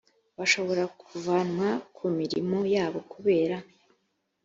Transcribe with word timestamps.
bashobora 0.37 0.83
kuvanwa 1.01 1.69
ku 1.95 2.05
mirimo 2.17 2.57
yabo 2.75 2.99
kubera 3.11 3.57